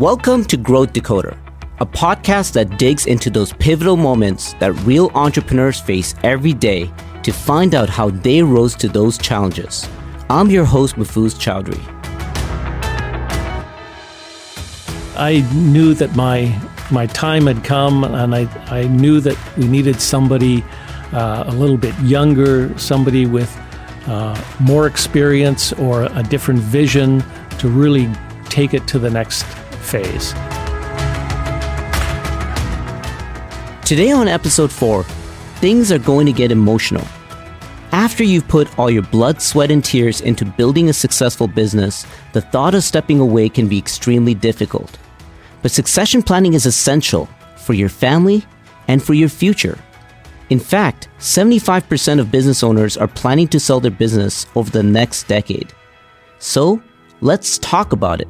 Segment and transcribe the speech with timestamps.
[0.00, 1.36] Welcome to Growth Decoder,
[1.78, 6.90] a podcast that digs into those pivotal moments that real entrepreneurs face every day
[7.22, 9.86] to find out how they rose to those challenges.
[10.30, 11.78] I'm your host, Mahfouz Chowdhury.
[15.16, 16.58] I knew that my
[16.90, 20.64] my time had come, and I, I knew that we needed somebody
[21.12, 23.54] uh, a little bit younger, somebody with
[24.06, 27.22] uh, more experience or a different vision
[27.58, 28.08] to really
[28.48, 29.44] take it to the next
[29.90, 30.32] phase.
[33.84, 35.02] Today on episode 4,
[35.60, 37.04] things are going to get emotional.
[37.92, 42.40] After you've put all your blood, sweat, and tears into building a successful business, the
[42.40, 44.96] thought of stepping away can be extremely difficult.
[45.60, 48.44] But succession planning is essential for your family
[48.86, 49.76] and for your future.
[50.50, 55.26] In fact, 75% of business owners are planning to sell their business over the next
[55.26, 55.72] decade.
[56.38, 56.80] So,
[57.20, 58.28] let's talk about it.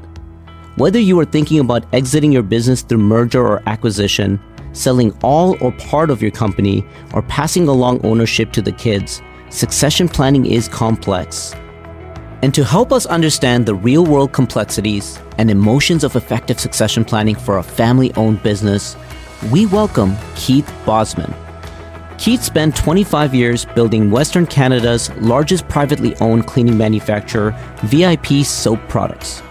[0.77, 4.41] Whether you are thinking about exiting your business through merger or acquisition,
[4.73, 10.09] selling all or part of your company, or passing along ownership to the kids, succession
[10.09, 11.55] planning is complex.
[12.43, 17.35] And to help us understand the real world complexities and emotions of effective succession planning
[17.35, 18.97] for a family owned business,
[19.51, 21.35] we welcome Keith Bozman.
[22.17, 27.51] Keith spent 25 years building Western Canada's largest privately owned cleaning manufacturer,
[27.83, 29.43] VIP Soap Products.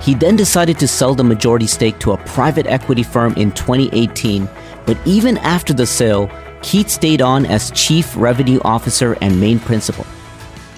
[0.00, 4.48] He then decided to sell the majority stake to a private equity firm in 2018,
[4.86, 6.30] but even after the sale,
[6.62, 10.06] Keith stayed on as Chief Revenue Officer and main principal.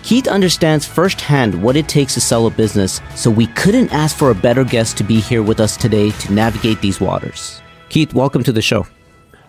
[0.02, 4.30] Keith understands firsthand what it takes to sell a business, so we couldn't ask for
[4.30, 7.60] a better guest to be here with us today to navigate these waters.
[7.90, 8.86] Keith, welcome to the show.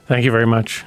[0.08, 0.83] Thank you very much.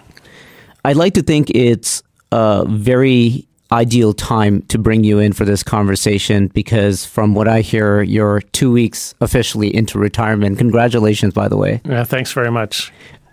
[0.84, 5.62] I'd like to think it's a very ideal time to bring you in for this
[5.62, 10.58] conversation because from what I hear, you're two weeks officially into retirement.
[10.58, 11.80] Congratulations, by the way.
[11.84, 12.92] Yeah, thanks very much.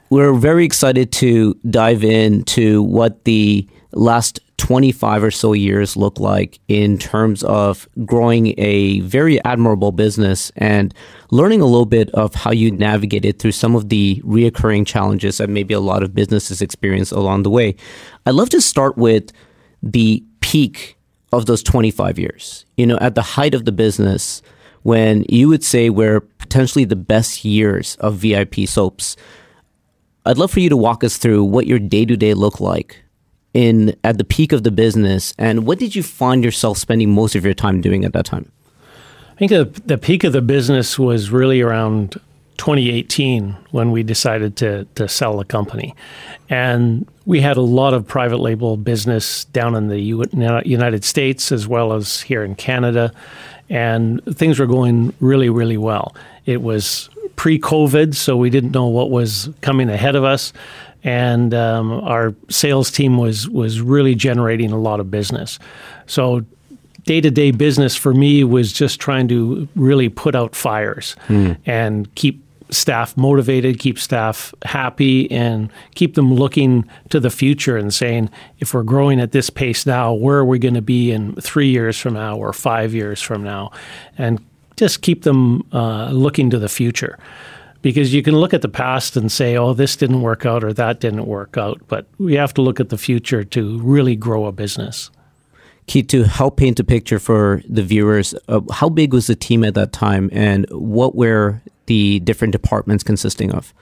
[0.10, 6.60] We're very excited to dive into what the last 25 or so years look like
[6.68, 10.94] in terms of growing a very admirable business and
[11.32, 15.50] learning a little bit of how you navigated through some of the reoccurring challenges that
[15.50, 17.76] maybe a lot of businesses experience along the way.
[18.26, 19.32] I'd love to start with
[19.82, 20.98] the peak
[21.32, 22.66] of those 25 years.
[22.78, 24.42] You know, at the height of the business,
[24.84, 29.16] when you would say were potentially the best years of VIP soaps.
[30.26, 33.02] I'd love for you to walk us through what your day to day looked like
[33.54, 37.36] in at the peak of the business, and what did you find yourself spending most
[37.36, 38.50] of your time doing at that time?
[39.32, 42.20] I think the, the peak of the business was really around
[42.62, 45.96] 2018 when we decided to to sell the company,
[46.48, 50.24] and we had a lot of private label business down in the U-
[50.64, 53.12] United States as well as here in Canada,
[53.68, 56.16] and things were going really really well.
[56.46, 60.54] It was pre-COVID, so we didn't know what was coming ahead of us
[61.04, 65.58] and um, our sales team was was really generating a lot of business.
[66.06, 66.46] So
[67.06, 71.58] day to day business for me was just trying to really put out fires mm.
[71.66, 77.94] and keep staff motivated, keep staff happy, and keep them looking to the future and
[77.94, 81.36] saying, if we're growing at this pace now, where are we going to be in
[81.36, 83.72] three years from now or five years from now?
[84.18, 84.44] And
[84.78, 87.20] just keep them uh, looking to the future
[87.82, 90.74] because you can look at the past and say, oh, this didn't work out or
[90.74, 91.82] that didn't work out.
[91.88, 95.12] But we have to look at the future to really grow a business.
[95.88, 99.64] Keith, to help paint a picture for the viewers, uh, how big was the team
[99.64, 103.74] at that time and what were the different departments consisting of?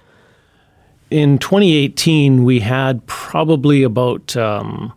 [1.10, 4.94] In 2018, we had probably about um,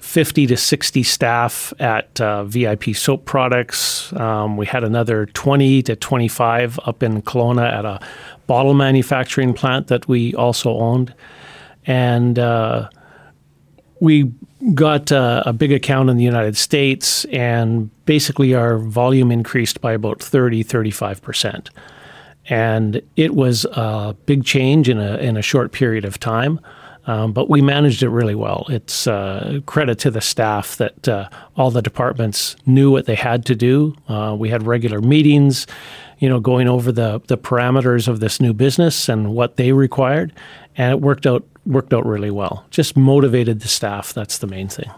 [0.00, 4.12] 50 to 60 staff at uh, VIP Soap Products.
[4.12, 8.00] Um, we had another 20 to 25 up in Kelowna at a
[8.46, 11.14] bottle manufacturing plant that we also owned.
[11.86, 12.88] And uh,
[14.00, 14.32] we
[14.74, 19.92] got uh, a big account in the United States, and basically our volume increased by
[19.92, 21.68] about 30, 35%.
[22.48, 26.60] And it was a big change in a, in a short period of time.
[27.06, 28.64] Um, but we managed it really well.
[28.68, 33.44] It's uh, credit to the staff that uh, all the departments knew what they had
[33.46, 33.96] to do.
[34.08, 35.66] Uh, we had regular meetings,
[36.20, 40.32] you know, going over the the parameters of this new business and what they required,
[40.76, 42.64] and it worked out worked out really well.
[42.70, 44.14] Just motivated the staff.
[44.14, 44.90] That's the main thing.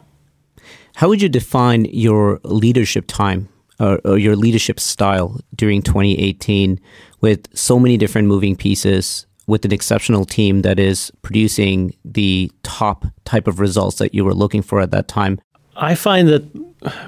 [0.96, 3.48] How would you define your leadership time
[3.80, 6.80] or, or your leadership style during 2018
[7.20, 9.26] with so many different moving pieces?
[9.46, 14.34] with an exceptional team that is producing the top type of results that you were
[14.34, 15.38] looking for at that time?
[15.76, 16.44] I find that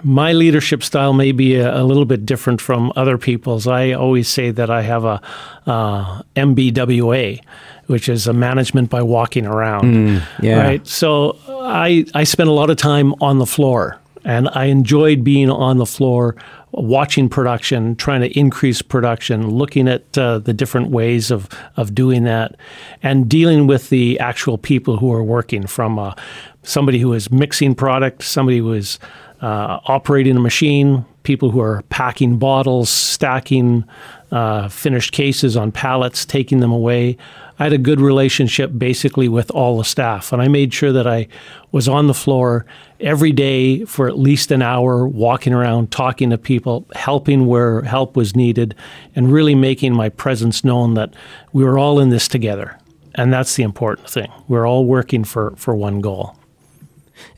[0.04, 3.66] my leadership style may be a, a, little bit different from other people's.
[3.66, 5.20] I always say that I have a
[5.66, 7.40] uh, MBWA,
[7.86, 9.94] which is a management by walking around.
[9.94, 10.62] Mm, yeah.
[10.62, 10.86] Right.
[10.86, 15.50] So I I spend a lot of time on the floor, and I enjoyed being
[15.50, 16.36] on the floor,
[16.72, 22.24] watching production, trying to increase production, looking at uh, the different ways of of doing
[22.24, 22.56] that,
[23.02, 26.14] and dealing with the actual people who are working from uh,
[26.62, 28.98] somebody who is mixing product, somebody who is
[29.42, 33.84] uh, operating a machine, people who are packing bottles, stacking
[34.30, 37.16] uh, finished cases on pallets, taking them away.
[37.58, 41.06] I had a good relationship basically with all the staff, and I made sure that
[41.06, 41.29] I
[41.73, 42.67] was on the floor
[43.00, 48.17] every day for at least an hour, walking around, talking to people, helping where help
[48.17, 48.75] was needed,
[49.14, 51.14] and really making my presence known that
[51.53, 52.79] we were all in this together.
[53.14, 54.31] And that's the important thing.
[54.49, 56.37] We're all working for, for one goal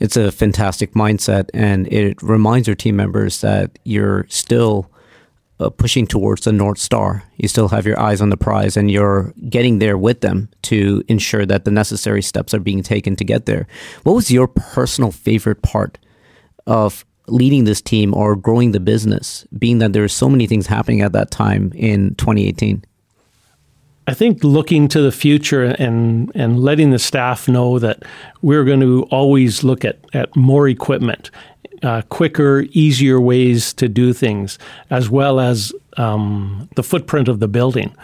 [0.01, 4.91] it's a fantastic mindset, and it reminds your team members that you're still
[5.61, 7.25] uh, pushing towards the North Star.
[7.37, 11.03] You still have your eyes on the prize, and you're getting there with them to
[11.09, 13.67] ensure that the necessary steps are being taken to get there.
[14.05, 15.99] What was your personal favorite part
[16.67, 20.67] of leading this team or growing the business, being that there were so many things
[20.67, 22.85] happening at that time in 2018?
[24.07, 28.05] I think looking to the future and and letting the staff know that
[28.41, 31.31] we're going to always look at, at more equipment,
[31.83, 34.59] uh, quicker, easier ways to do things,
[34.91, 37.95] as well as um, the footprint of the building.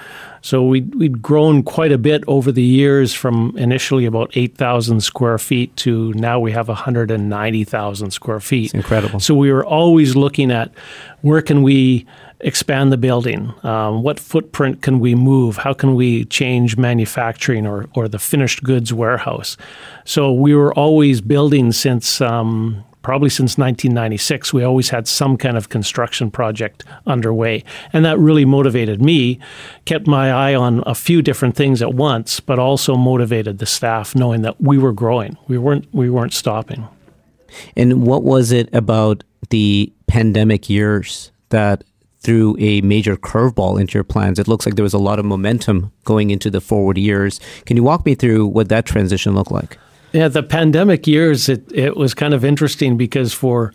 [0.42, 5.38] So we'd, we'd grown quite a bit over the years from initially about 8,000 square
[5.38, 8.66] feet to now we have 190,000 square feet.
[8.66, 9.20] It's incredible.
[9.20, 10.70] So we were always looking at
[11.22, 12.06] where can we
[12.40, 13.54] expand the building?
[13.62, 15.56] Um, what footprint can we move?
[15.56, 19.56] How can we change manufacturing or, or the finished goods warehouse?
[20.04, 25.56] So we were always building since um, probably since 1996, we always had some kind
[25.56, 27.62] of construction project underway.
[27.92, 29.38] And that really motivated me,
[29.84, 34.16] kept my eye on a few different things at once, but also motivated the staff
[34.16, 35.36] knowing that we were growing.
[35.46, 36.88] We weren't we weren't stopping.
[37.76, 41.84] And what was it about the pandemic years that
[42.20, 44.38] threw a major curveball into your plans?
[44.38, 47.38] It looks like there was a lot of momentum going into the forward years.
[47.66, 49.78] Can you walk me through what that transition looked like?
[50.14, 53.74] Yeah, the pandemic years, it, it was kind of interesting because for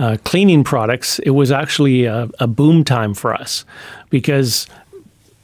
[0.00, 3.64] uh, cleaning products, it was actually a, a boom time for us
[4.10, 4.66] because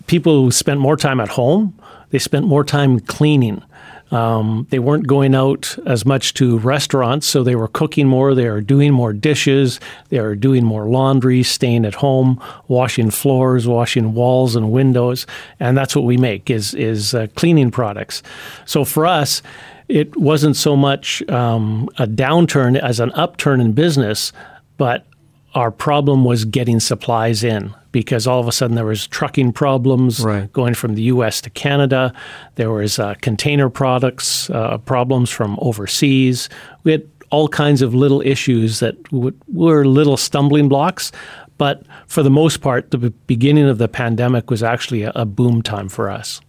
[0.09, 1.79] people spent more time at home,
[2.11, 3.62] they spent more time cleaning.
[4.11, 8.35] Um, they weren't going out as much to restaurants, so they were cooking more.
[8.35, 9.79] They were doing more dishes.
[10.11, 15.25] They were doing more laundry, staying at home, washing floors, washing walls and windows,
[15.61, 18.23] and that's what we make is is uh, cleaning products.
[18.67, 19.41] So for us,
[19.88, 24.32] it wasn't so much um, a downturn as an upturn in business,
[24.76, 25.06] but
[25.55, 30.20] our problem was getting supplies in because all of a sudden there was trucking problems
[30.20, 30.50] right.
[30.52, 31.43] going from the U.S.
[31.43, 32.12] to Canada.
[32.55, 36.49] There was uh, container products uh, problems from overseas.
[36.85, 41.12] We had all kinds of little issues that w- were little stumbling blocks.
[41.58, 45.62] But for the most part, the beginning of the pandemic was actually a, a boom
[45.62, 46.40] time for us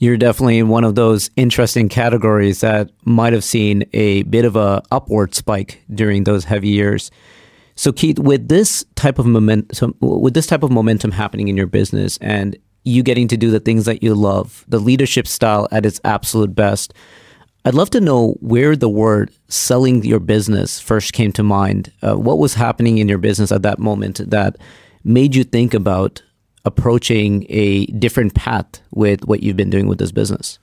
[0.00, 4.56] you're definitely in one of those interesting categories that might have seen a bit of
[4.56, 7.10] a upward spike during those heavy years.
[7.76, 11.66] So Keith, with this type of momentum, with this type of momentum happening in your
[11.66, 15.84] business, and you getting to do the things that you love, the leadership style at
[15.84, 16.94] its absolute best,
[17.66, 21.92] I'd love to know where the word selling your business first came to mind.
[22.02, 24.56] Uh, what was happening in your business at that moment that
[25.04, 26.22] made you think about
[26.64, 30.58] approaching a different path with what you've been doing with this business?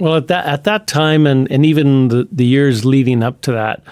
[0.00, 3.52] Well, at that at that time, and and even the, the years leading up to
[3.52, 3.82] that,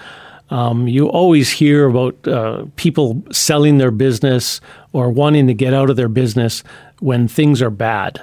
[0.49, 4.59] um, you always hear about uh, people selling their business
[4.91, 6.63] or wanting to get out of their business
[6.99, 8.21] when things are bad.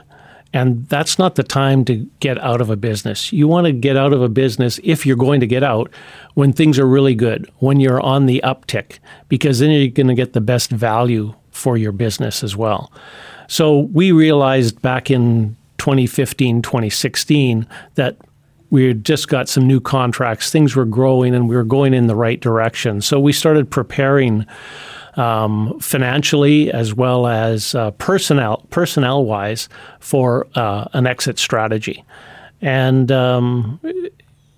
[0.52, 3.32] And that's not the time to get out of a business.
[3.32, 5.90] You want to get out of a business if you're going to get out
[6.34, 8.98] when things are really good, when you're on the uptick,
[9.28, 12.92] because then you're going to get the best value for your business as well.
[13.48, 18.16] So we realized back in 2015, 2016 that
[18.70, 20.50] we had just got some new contracts.
[20.50, 23.00] Things were growing and we were going in the right direction.
[23.00, 24.46] So we started preparing
[25.16, 29.68] um, financially as well as uh, personnel personnel wise
[30.00, 32.04] for uh, an exit strategy.
[32.60, 33.80] And um,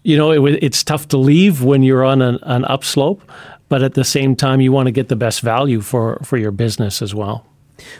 [0.03, 3.23] you know, it, it's tough to leave when you're on an, an upslope,
[3.71, 6.51] but at the same time, you want to get the best value for, for your
[6.51, 7.47] business as well.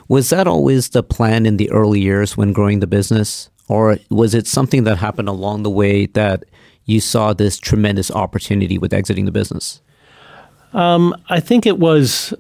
[0.09, 3.49] Was that always the plan in the early years when growing the business?
[3.69, 6.45] Or was it something that happened along the way that
[6.87, 9.81] you saw this tremendous opportunity with exiting the business?
[10.73, 12.33] Um, I think it was.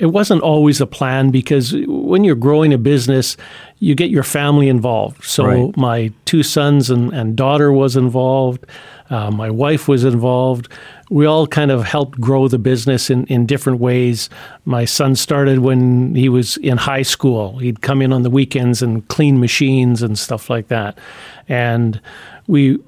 [0.00, 3.36] It wasn't always a plan because when you're growing a business,
[3.78, 5.24] you get your family involved.
[5.24, 5.76] So right.
[5.76, 8.66] my two sons and, and daughter was involved.
[9.10, 10.68] Uh, my wife was involved.
[11.10, 14.28] We all kind of helped grow the business in, in different ways.
[14.64, 17.58] My son started when he was in high school.
[17.58, 20.98] He'd come in on the weekends and clean machines and stuff like that.
[21.48, 22.00] And
[22.46, 22.78] we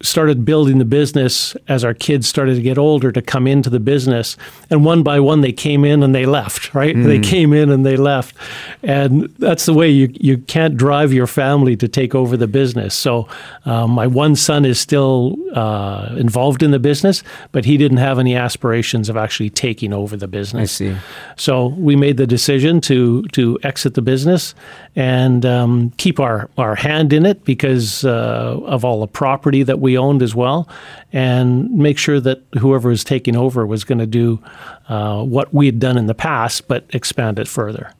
[0.00, 3.80] started building the business as our kids started to get older to come into the
[3.80, 4.36] business.
[4.70, 6.94] And one by one they came in and they left right?
[6.94, 7.04] Mm.
[7.04, 8.36] they came in and they left.
[8.82, 12.94] And that's the way you, you can't drive your family to take over the business.
[12.94, 13.28] So
[13.64, 18.18] um, my one son is still uh, involved in the business but he didn't have
[18.18, 20.80] any aspirations of actually taking over the business.
[20.80, 20.96] I see.
[21.36, 24.54] so we made the decision to to exit the business
[24.96, 29.78] and um, keep our, our hand in it because uh, of all the property that
[29.78, 30.68] we owned as well,
[31.12, 34.42] and make sure that whoever was taking over was going to do
[34.88, 37.92] uh, what we had done in the past, but expand it further.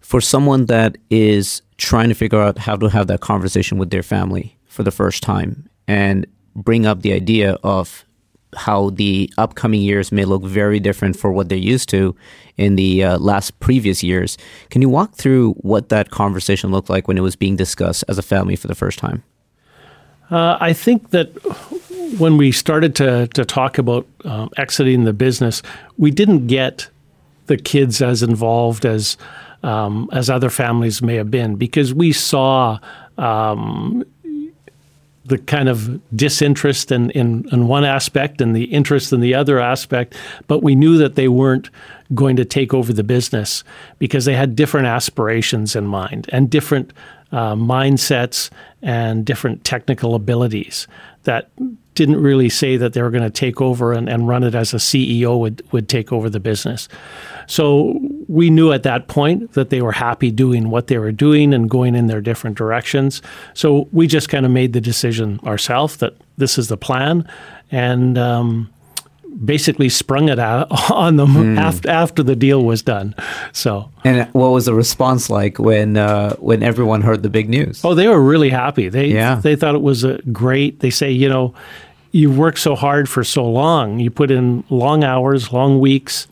[0.00, 4.02] For someone that is trying to figure out how to have that conversation with their
[4.02, 8.04] family for the first time and bring up the idea of
[8.56, 12.16] how the upcoming years may look very different for what they're used to
[12.56, 14.38] in the uh, last previous years.
[14.70, 18.18] Can you walk through what that conversation looked like when it was being discussed as
[18.18, 19.22] a family for the first time?
[20.30, 21.28] Uh, I think that
[22.18, 25.62] when we started to, to talk about um, exiting the business,
[25.98, 26.88] we didn't get
[27.46, 29.16] the kids as involved as
[29.62, 32.78] um, as other families may have been because we saw
[33.18, 34.04] um,
[35.24, 39.58] the kind of disinterest in, in, in, one aspect and the interest in the other
[39.58, 40.14] aspect,
[40.46, 41.68] but we knew that they weren't
[42.14, 43.64] going to take over the business
[43.98, 46.92] because they had different aspirations in mind and different
[47.32, 48.50] uh, mindsets
[48.82, 50.86] and different technical abilities
[51.24, 51.50] that
[51.94, 54.72] didn't really say that they were going to take over and, and run it as
[54.72, 56.88] a CEO would, would take over the business.
[57.46, 61.54] So we knew at that point that they were happy doing what they were doing
[61.54, 63.22] and going in their different directions.
[63.54, 67.28] So we just kind of made the decision ourselves that this is the plan.
[67.70, 68.70] And um,
[69.44, 71.58] basically sprung it out on them mm.
[71.58, 73.14] after after the deal was done.
[73.52, 77.84] So, and what was the response like when uh, when everyone heard the big news?
[77.84, 78.88] Oh, they were really happy.
[78.88, 79.36] They yeah.
[79.36, 80.80] they thought it was a great.
[80.80, 81.54] They say, you know,
[82.12, 84.00] you worked so hard for so long.
[84.00, 86.26] You put in long hours, long weeks.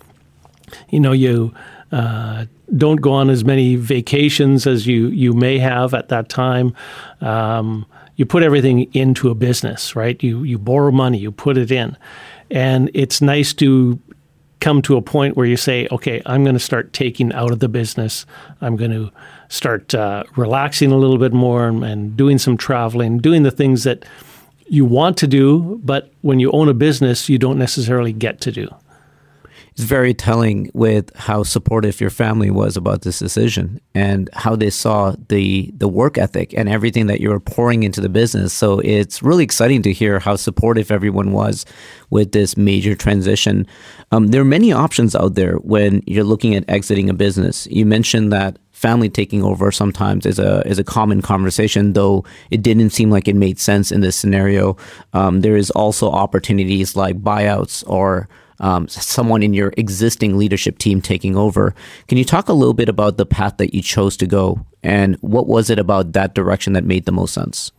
[0.88, 1.54] You know, you.
[1.92, 2.46] Uh,
[2.76, 6.74] don't go on as many vacations as you, you may have at that time.
[7.20, 10.20] Um, you put everything into a business, right?
[10.22, 11.96] You you borrow money, you put it in,
[12.50, 13.98] and it's nice to
[14.60, 17.60] come to a point where you say, okay, I'm going to start taking out of
[17.60, 18.24] the business.
[18.60, 19.10] I'm going to
[19.48, 23.84] start uh, relaxing a little bit more and, and doing some traveling, doing the things
[23.84, 24.04] that
[24.66, 28.52] you want to do, but when you own a business, you don't necessarily get to
[28.52, 28.74] do
[29.74, 34.70] it's very telling with how supportive your family was about this decision and how they
[34.70, 38.52] saw the the work ethic and everything that you were pouring into the business.
[38.52, 41.66] So it's really exciting to hear how supportive everyone was
[42.10, 43.66] with this major transition.
[44.12, 47.66] Um, there are many options out there when you're looking at exiting a business.
[47.68, 52.62] You mentioned that family taking over sometimes is a is a common conversation, though it
[52.62, 54.76] didn't seem like it made sense in this scenario.
[55.14, 58.28] Um, there is also opportunities like buyouts or
[58.60, 61.74] um, someone in your existing leadership team taking over.
[62.08, 65.16] Can you talk a little bit about the path that you chose to go and
[65.16, 67.72] what was it about that direction that made the most sense?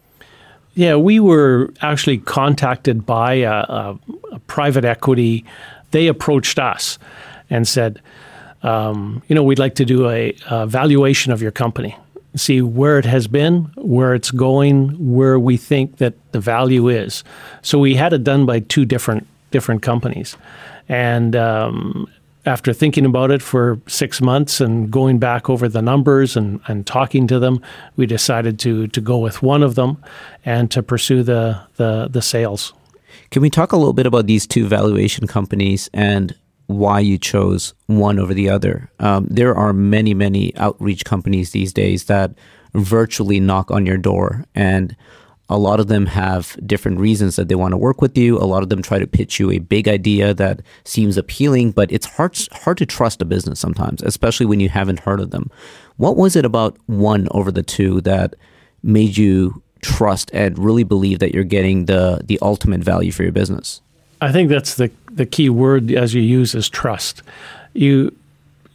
[0.74, 4.00] Yeah, we were actually contacted by a, a,
[4.34, 5.46] a private equity.
[5.91, 7.00] They approached us
[7.50, 8.01] and said,
[8.62, 11.96] um, you know, we'd like to do a, a valuation of your company
[12.36, 17.24] see where it has been, where it's going, where we think that the value is.
[17.62, 20.38] So we had it done by two different different companies.
[20.88, 22.08] And um,
[22.46, 26.86] after thinking about it for six months and going back over the numbers and, and
[26.86, 27.62] talking to them,
[27.96, 29.98] we decided to to go with one of them
[30.46, 32.74] and to pursue the, the, the sales.
[33.32, 36.36] Can we talk a little bit about these two valuation companies and
[36.68, 38.90] why you chose one over the other?
[39.00, 42.32] Um, there are many, many outreach companies these days that
[42.74, 44.96] virtually knock on your door and
[45.50, 48.38] a lot of them have different reasons that they want to work with you.
[48.38, 51.92] A lot of them try to pitch you a big idea that seems appealing, but
[51.92, 55.52] it's hard hard to trust a business sometimes, especially when you haven't heard of them.
[55.98, 58.36] What was it about one over the two that
[58.82, 63.32] made you trust and really believe that you're getting the the ultimate value for your
[63.32, 63.82] business?
[64.22, 67.22] I think that's the the key word as you use is trust.
[67.74, 68.16] You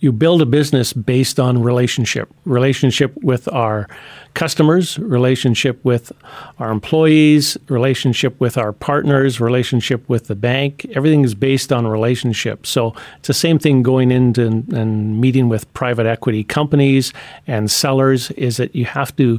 [0.00, 3.86] you build a business based on relationship, relationship with our
[4.32, 6.10] customers, relationship with
[6.58, 10.86] our employees, relationship with our partners, relationship with the bank.
[10.94, 12.66] Everything is based on relationship.
[12.66, 17.12] So it's the same thing going into and meeting with private equity companies
[17.46, 19.38] and sellers is that you have to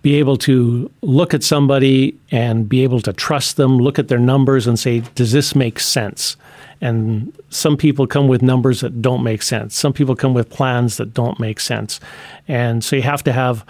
[0.00, 4.18] be able to look at somebody and be able to trust them, look at their
[4.18, 6.36] numbers and say, does this make sense?
[6.82, 9.76] And some people come with numbers that don't make sense.
[9.76, 12.00] Some people come with plans that don't make sense.
[12.48, 13.64] And so you have to have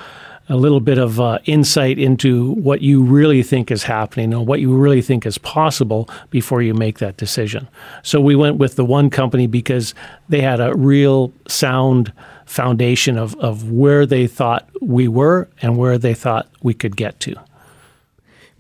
[0.48, 4.60] a little bit of uh, insight into what you really think is happening and what
[4.60, 7.68] you really think is possible before you make that decision.
[8.02, 9.94] So we went with the one company because
[10.30, 12.12] they had a real sound
[12.46, 17.20] foundation of, of where they thought we were and where they thought we could get
[17.20, 17.36] to.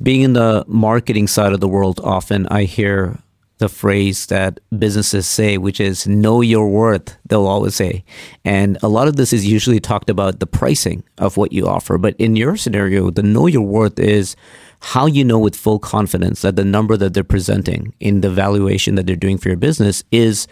[0.02, 3.18] Being in the marketing side of the world, often I hear
[3.62, 8.04] the phrase that businesses say, which is know your worth, they'll always say.
[8.44, 11.96] And a lot of this is usually talked about the pricing of what you offer.
[11.96, 14.34] But in your scenario, the know your worth is
[14.80, 18.96] how you know with full confidence that the number that they're presenting in the valuation
[18.96, 20.48] that they're doing for your business is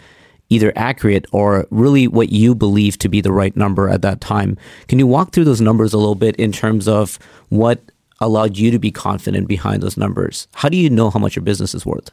[0.47, 4.57] either accurate or really what you believe to be the right number at that time.
[4.87, 7.81] Can you walk through those numbers a little bit in terms of what
[8.21, 10.47] allowed you to be confident behind those numbers?
[10.53, 12.09] How do you know how much your business is worth?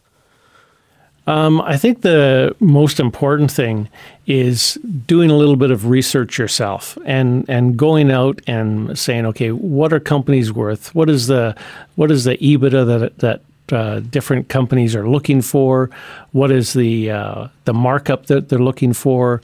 [1.28, 3.90] Um, I think the most important thing
[4.26, 9.52] is doing a little bit of research yourself and and going out and saying, okay,
[9.52, 10.94] what are companies worth?
[10.94, 11.54] What is the
[11.96, 13.42] what is the EBITDA that that
[13.76, 15.90] uh, different companies are looking for?
[16.32, 19.42] What is the uh, the markup that they're looking for?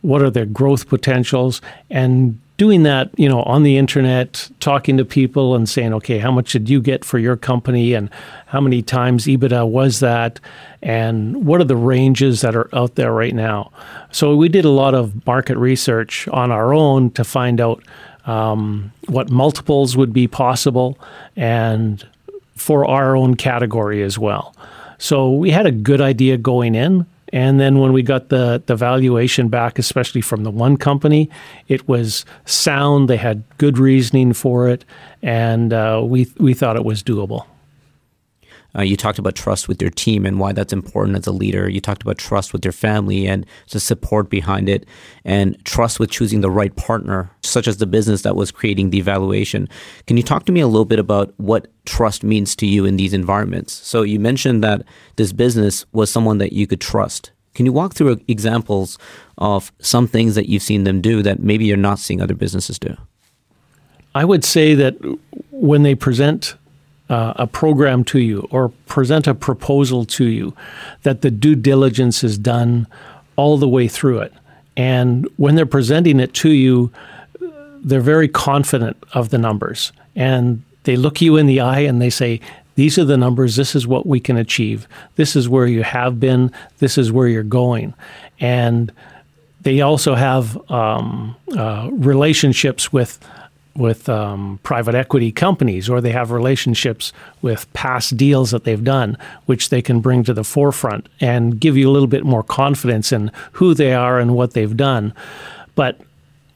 [0.00, 1.60] What are their growth potentials?
[1.90, 6.30] And doing that, you know, on the internet, talking to people and saying, okay, how
[6.30, 8.08] much did you get for your company and
[8.46, 10.40] how many times EBITDA was that?
[10.82, 13.70] And what are the ranges that are out there right now?
[14.10, 17.82] So we did a lot of market research on our own to find out
[18.24, 20.98] um, what multiples would be possible
[21.36, 22.06] and
[22.54, 24.54] for our own category as well.
[24.98, 27.06] So we had a good idea going in.
[27.36, 31.28] And then when we got the, the valuation back, especially from the one company,
[31.68, 33.10] it was sound.
[33.10, 34.86] They had good reasoning for it,
[35.20, 37.44] and uh, we we thought it was doable.
[38.76, 41.68] Uh, you talked about trust with your team and why that's important as a leader.
[41.68, 44.86] You talked about trust with your family and the support behind it,
[45.24, 48.98] and trust with choosing the right partner, such as the business that was creating the
[48.98, 49.68] evaluation.
[50.06, 52.96] Can you talk to me a little bit about what trust means to you in
[52.96, 53.72] these environments?
[53.72, 54.82] So you mentioned that
[55.16, 57.30] this business was someone that you could trust.
[57.54, 58.98] Can you walk through examples
[59.38, 62.78] of some things that you've seen them do that maybe you're not seeing other businesses
[62.78, 62.94] do?
[64.14, 64.94] I would say that
[65.50, 66.56] when they present
[67.08, 70.54] uh, a program to you or present a proposal to you,
[71.02, 72.86] that the due diligence is done
[73.36, 74.32] all the way through it.
[74.76, 76.90] And when they're presenting it to you,
[77.82, 79.92] they're very confident of the numbers.
[80.14, 82.40] And they look you in the eye and they say,
[82.74, 83.56] these are the numbers.
[83.56, 84.86] This is what we can achieve.
[85.14, 86.52] This is where you have been.
[86.78, 87.94] This is where you're going.
[88.38, 88.92] And
[89.62, 93.18] they also have um, uh, relationships with
[93.76, 97.12] with um, private equity companies or they have relationships
[97.42, 101.76] with past deals that they've done, which they can bring to the forefront and give
[101.76, 105.12] you a little bit more confidence in who they are and what they've done.
[105.74, 106.00] But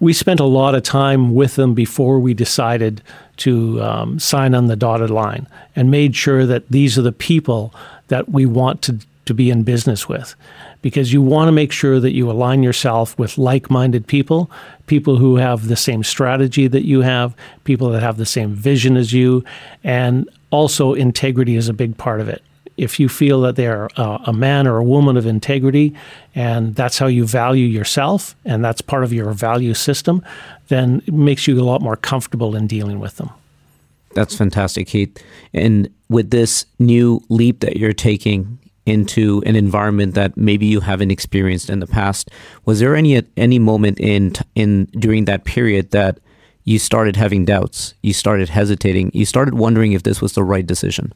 [0.01, 3.03] we spent a lot of time with them before we decided
[3.37, 7.75] to um, sign on the dotted line and made sure that these are the people
[8.09, 8.99] that we want to,
[9.31, 10.35] to be in business with
[10.83, 14.51] because you want to make sure that you align yourself with like minded people,
[14.89, 18.97] people who have the same strategy that you have, people that have the same vision
[18.97, 19.45] as you,
[19.85, 22.43] and also integrity is a big part of it.
[22.77, 25.95] If you feel that they're a man or a woman of integrity,
[26.35, 30.25] and that's how you value yourself, and that's part of your value system,
[30.69, 33.31] then it makes you a lot more comfortable in dealing with them.
[34.15, 35.23] That's fantastic, Keith.
[35.55, 41.11] And with this new leap that you're taking into an environment that maybe you haven't
[41.11, 42.31] experienced in the past.
[42.65, 46.19] Was there any any moment in in during that period that
[46.65, 50.67] you started having doubts, you started hesitating, you started wondering if this was the right
[50.67, 51.13] decision?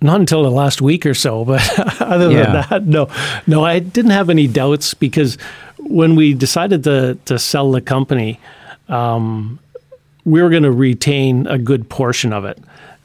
[0.00, 1.62] Not until the last week or so, but
[2.00, 2.44] other yeah.
[2.44, 3.08] than that, no,
[3.46, 5.38] no, I didn't have any doubts because
[5.78, 8.40] when we decided to to sell the company,
[8.88, 9.58] um,
[10.24, 12.58] we were going to retain a good portion of it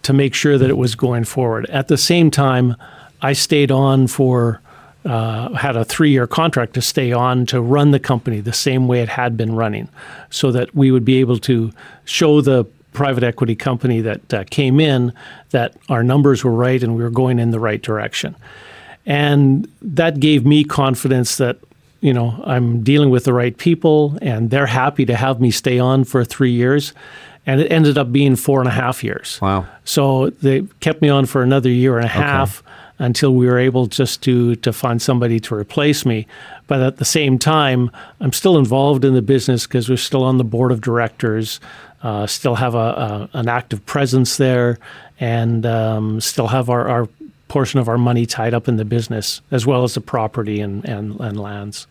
[0.04, 1.66] to make sure that it was going forward.
[1.70, 2.76] At the same time,
[3.22, 4.62] I stayed on for
[5.06, 8.88] uh, had a three year contract to stay on to run the company the same
[8.88, 9.90] way it had been running,
[10.30, 11.72] so that we would be able to
[12.06, 15.14] show the private equity company that uh, came in
[15.52, 18.36] that our numbers were right and we were going in the right direction.
[19.06, 21.58] And that gave me confidence that
[22.02, 25.80] you know, I'm dealing with the right people and they're happy to have me stay
[25.80, 26.94] on for three years.
[27.46, 29.40] And it ended up being four and a half years.
[29.42, 29.66] Wow.
[29.86, 32.62] So they kept me on for another year and a half
[33.00, 36.28] until we were able just to to find somebody to replace me.
[36.68, 40.38] But at the same time, I'm still involved in the business because we're still on
[40.38, 41.60] the board of directors,
[42.04, 44.78] uh, still have a, a, an active presence there,
[45.20, 47.10] and um, still have our, our
[47.48, 50.84] portion of our money tied up in the business as well as the property and,
[50.86, 51.88] and, and lands.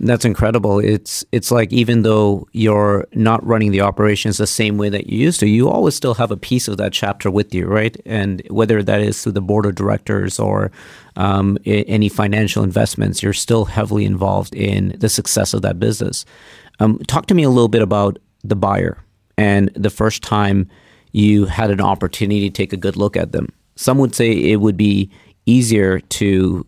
[0.00, 0.78] That's incredible.
[0.78, 5.18] It's it's like even though you're not running the operations the same way that you
[5.18, 7.96] used to, you always still have a piece of that chapter with you, right?
[8.04, 10.70] And whether that is through the board of directors or
[11.16, 16.24] um, I- any financial investments, you're still heavily involved in the success of that business.
[16.80, 18.98] Um, talk to me a little bit about the buyer
[19.38, 20.68] and the first time
[21.12, 23.48] you had an opportunity to take a good look at them.
[23.76, 25.10] Some would say it would be
[25.46, 26.66] easier to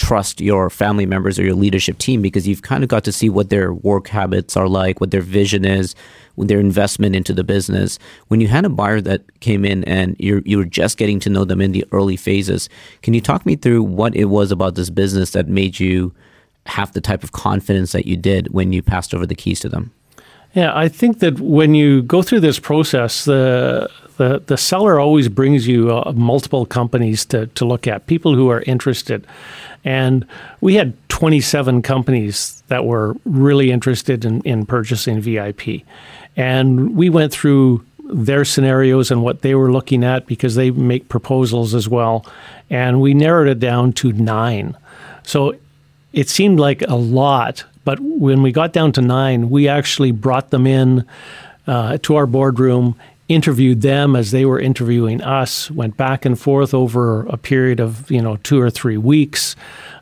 [0.00, 3.28] trust your family members or your leadership team because you've kind of got to see
[3.28, 5.94] what their work habits are like, what their vision is,
[6.38, 7.98] their investment into the business.
[8.28, 11.28] When you had a buyer that came in and you're you were just getting to
[11.28, 12.70] know them in the early phases,
[13.02, 16.14] can you talk me through what it was about this business that made you
[16.64, 19.68] have the type of confidence that you did when you passed over the keys to
[19.68, 19.92] them?
[20.54, 25.30] Yeah, I think that when you go through this process, the the, the seller always
[25.30, 29.26] brings you uh, multiple companies to, to look at, people who are interested.
[29.82, 30.26] And
[30.60, 35.84] we had 27 companies that were really interested in, in purchasing VIP.
[36.36, 41.08] And we went through their scenarios and what they were looking at because they make
[41.08, 42.26] proposals as well.
[42.68, 44.76] And we narrowed it down to nine.
[45.22, 45.54] So
[46.12, 50.50] it seemed like a lot, but when we got down to nine, we actually brought
[50.50, 51.06] them in
[51.66, 52.96] uh, to our boardroom,
[53.30, 58.10] interviewed them as they were interviewing us, went back and forth over a period of
[58.10, 59.56] you know two or three weeks.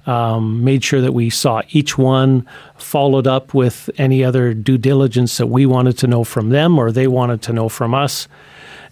[0.06, 5.36] Um, made sure that we saw each one, followed up with any other due diligence
[5.36, 8.26] that we wanted to know from them or they wanted to know from us.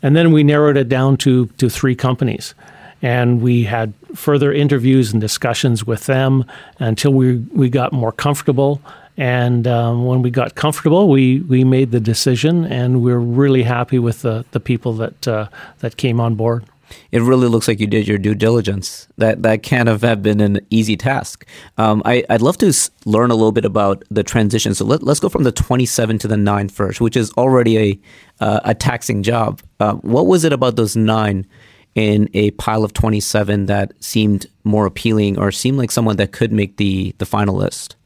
[0.03, 2.55] And then we narrowed it down to, to three companies.
[3.01, 6.45] And we had further interviews and discussions with them
[6.81, 8.83] until we, we got more comfortable.
[9.17, 13.99] And um, when we got comfortable, we, we made the decision, and we're really happy
[13.99, 15.49] with the, the people that, uh,
[15.79, 16.65] that came on board
[17.13, 19.09] it really looks like you did your due diligence.
[19.19, 21.47] That that can't have been an easy task.
[21.79, 22.73] Um, I, would love to
[23.05, 24.75] learn a little bit about the transition.
[24.75, 27.99] So let, us go from the 27 to the nine first, which is already a
[28.41, 29.61] uh, a taxing job.
[29.81, 31.47] Uh, what was it about those nine
[31.95, 36.53] in a pile of 27 that seemed more appealing or seemed like someone that could
[36.53, 37.97] make the the final list?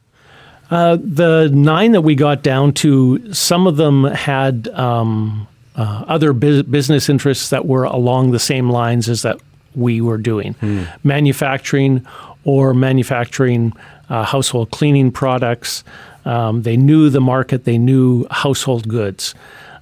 [0.70, 6.32] Uh, the nine that we got down to, some of them had um, uh, other
[6.32, 9.38] bu- business interests that were along the same lines as that
[9.74, 10.84] we were doing hmm.
[11.04, 12.04] manufacturing
[12.44, 13.72] or manufacturing
[14.08, 15.84] uh, household cleaning products.
[16.24, 19.34] Um, they knew the market, they knew household goods.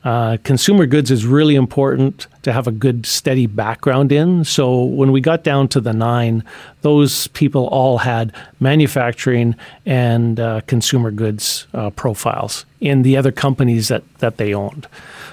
[0.09, 4.43] Uh, consumer goods is really important to have a good, steady background in.
[4.43, 6.45] So when we got down to the nine,
[6.81, 13.89] those people all had manufacturing and uh, consumer goods uh, profiles in the other companies
[13.89, 14.87] that, that they owned.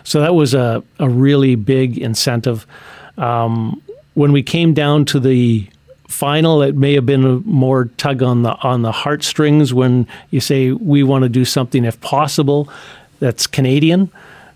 [0.04, 2.68] So that was a, a really big incentive.
[3.18, 3.82] Um,
[4.14, 5.70] when we came down to the
[6.10, 10.42] final, it may have been a more tug on the on the heartstrings when you
[10.42, 12.70] say we want to do something if possible
[13.22, 14.12] that's Canadian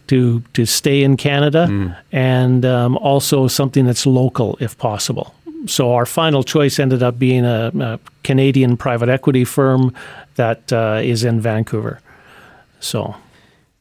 [0.09, 1.95] to to stay in Canada, mm.
[2.11, 5.33] and um, also something that's local if possible.
[5.67, 9.93] So our final choice ended up being a, a Canadian private equity firm
[10.35, 11.99] that uh, is in Vancouver.
[12.79, 13.15] So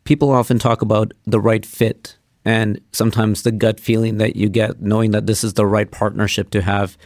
[0.04, 4.82] people often talk about the right fit and sometimes the gut feeling that you get
[4.82, 6.98] knowing that this is the right partnership to have.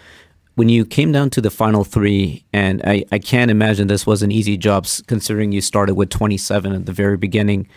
[0.54, 4.22] When you came down to the final three, and I, I can't imagine this was
[4.22, 7.68] an easy job considering you started with 27 at the very beginning.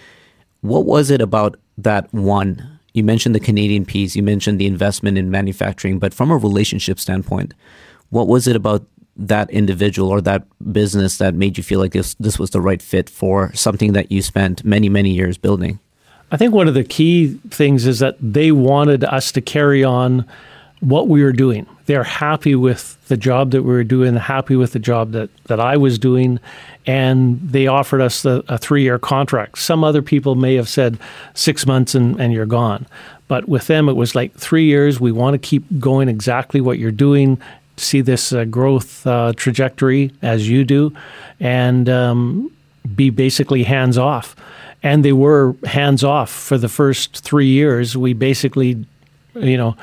[0.65, 2.79] What was it about that one?
[2.93, 6.99] You mentioned the Canadian piece, you mentioned the investment in manufacturing, but from a relationship
[6.99, 7.53] standpoint,
[8.09, 12.15] what was it about that individual or that business that made you feel like this
[12.15, 15.79] this was the right fit for something that you spent many many years building?
[16.31, 20.25] I think one of the key things is that they wanted us to carry on
[20.79, 21.65] what we were doing.
[21.85, 25.59] They're happy with the job that we were doing, happy with the job that, that
[25.59, 26.39] I was doing,
[26.85, 29.59] and they offered us the, a three year contract.
[29.59, 30.97] Some other people may have said
[31.33, 32.85] six months and, and you're gone.
[33.27, 34.99] But with them, it was like three years.
[34.99, 37.41] We want to keep going exactly what you're doing
[37.77, 40.95] see this uh, growth uh, trajectory as you do
[41.39, 42.51] and um,
[42.95, 44.35] be basically hands off.
[44.83, 47.97] And they were hands off for the first three years.
[47.97, 48.85] We basically,
[49.33, 49.75] you know,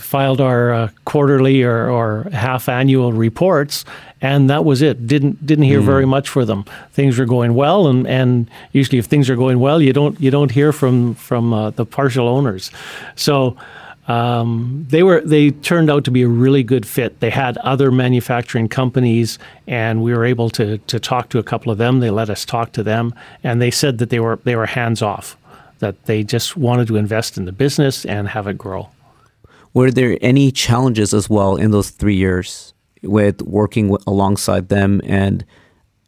[0.00, 3.84] filed our uh, quarterly or, or half annual reports,
[4.20, 5.06] and that was it.
[5.06, 5.84] Didn't didn't hear mm.
[5.84, 6.64] very much for them.
[6.92, 10.30] Things were going well, and, and usually if things are going well, you don't you
[10.30, 12.70] don't hear from from uh, the partial owners.
[13.16, 13.56] So.
[14.06, 17.20] Um, they were they turned out to be a really good fit.
[17.20, 21.70] They had other manufacturing companies, and we were able to to talk to a couple
[21.70, 22.00] of them.
[22.00, 25.02] They let us talk to them, and they said that they were they were hands
[25.02, 25.36] off,
[25.80, 28.88] that they just wanted to invest in the business and have it grow.
[29.74, 35.00] Were there any challenges as well in those three years with working w- alongside them
[35.04, 35.44] and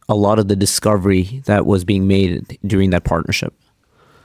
[0.09, 3.53] a lot of the discovery that was being made during that partnership?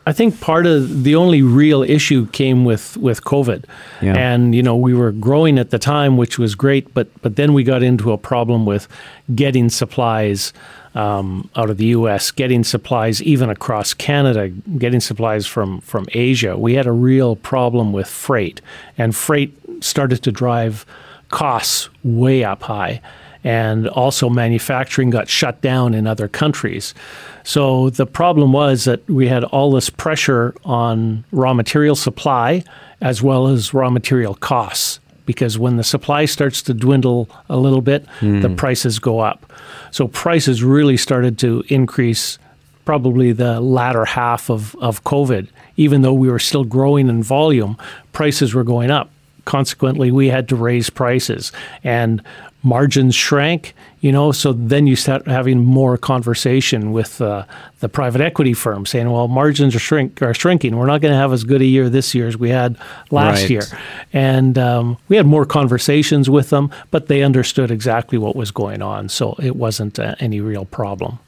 [0.08, 3.64] I think part of the only real issue came with, with COVID.
[4.00, 4.16] Yeah.
[4.16, 7.54] And, you know, we were growing at the time, which was great, but, but then
[7.54, 8.86] we got into a problem with
[9.34, 10.52] getting supplies
[10.96, 16.56] um, out of the U.S., getting supplies even across Canada, getting supplies from, from Asia.
[16.56, 18.62] We had a real problem with freight,
[18.96, 20.86] and freight started to drive
[21.28, 23.00] costs way up high.
[23.44, 26.94] And also, manufacturing got shut down in other countries.
[27.44, 32.64] So the problem was that we had all this pressure on raw material supply
[33.00, 37.82] as well as raw material costs because when the supply starts to dwindle a little
[37.82, 38.40] bit, mm.
[38.42, 39.52] the prices go up.
[39.90, 42.38] So prices really started to increase
[42.84, 45.48] probably the latter half of, of COVID.
[45.76, 47.76] Even though we were still growing in volume,
[48.12, 49.10] prices were going up.
[49.44, 51.52] Consequently, we had to raise prices.
[51.84, 52.22] And
[52.62, 53.74] margins shrank,
[54.06, 57.44] you know, so then you start having more conversation with uh,
[57.80, 60.76] the private equity firm saying, well, margins are shrink are shrinking.
[60.76, 62.78] We're not going to have as good a year this year as we had
[63.10, 63.50] last right.
[63.50, 63.62] year.
[64.12, 68.80] And um, we had more conversations with them, but they understood exactly what was going
[68.80, 69.08] on.
[69.08, 71.18] So it wasn't uh, any real problem.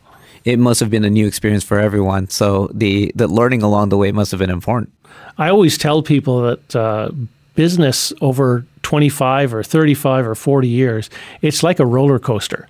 [0.45, 2.29] It must have been a new experience for everyone.
[2.31, 4.93] So the, the learning along the way must have been important.
[5.37, 7.11] I always tell people that uh,
[7.59, 11.11] business over 25 or 35 or 40 years,
[11.43, 12.69] it's like a roller coaster.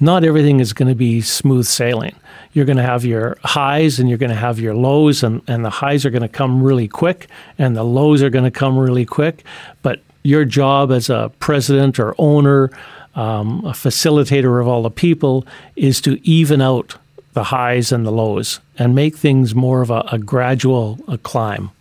[0.00, 2.16] Not everything is going to be smooth sailing.
[2.54, 5.62] You're going to have your highs and you're going to have your lows, and, and
[5.62, 8.78] the highs are going to come really quick, and the lows are going to come
[8.78, 9.44] really quick.
[9.82, 12.70] But your job as a president or owner,
[13.16, 16.96] um, a facilitator of all the people, is to even out
[17.34, 21.72] the highs and the lows and make things more of a, a gradual a climb.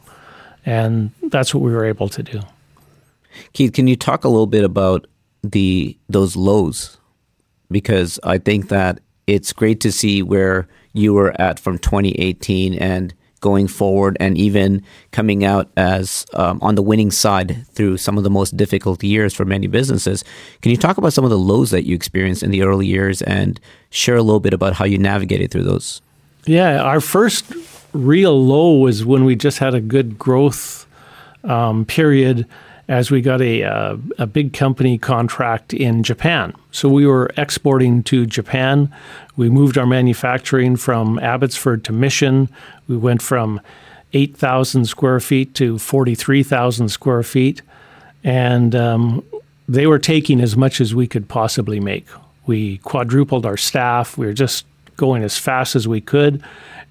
[0.69, 2.41] And that's what we were able to do.
[3.53, 5.07] Keith, can you talk a little bit about
[5.41, 6.97] the those lows?
[7.71, 13.15] Because I think that it's great to see where you were at from 2018 and
[13.39, 18.23] going forward, and even coming out as um, on the winning side through some of
[18.23, 20.23] the most difficult years for many businesses.
[20.61, 23.23] Can you talk about some of the lows that you experienced in the early years
[23.23, 26.01] and share a little bit about how you navigated through those?
[26.45, 27.45] Yeah, our first
[27.93, 30.85] real low was when we just had a good growth
[31.43, 32.45] um, period
[32.87, 36.53] as we got a, uh, a big company contract in Japan.
[36.71, 38.93] So we were exporting to Japan.
[39.37, 42.49] We moved our manufacturing from Abbotsford to Mission.
[42.87, 43.61] We went from
[44.13, 47.61] 8,000 square feet to 43,000 square feet.
[48.23, 49.23] And um,
[49.67, 52.07] they were taking as much as we could possibly make.
[52.47, 54.17] We quadrupled our staff.
[54.17, 54.65] We were just
[54.97, 56.43] going as fast as we could